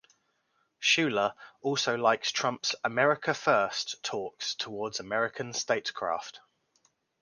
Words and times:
Scheuer 0.79 1.35
also 1.61 1.95
likes 1.95 2.31
Trump's 2.31 2.73
"America 2.83 3.35
First" 3.35 4.01
talk 4.01 4.39
towards 4.57 4.99
American 4.99 5.53
statecraft. 5.53 6.39